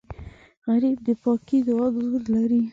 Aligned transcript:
غریب 0.67 0.97
د 1.07 1.09
پاکې 1.21 1.57
دعا 1.67 1.87
زور 1.95 2.21
لري 2.33 2.61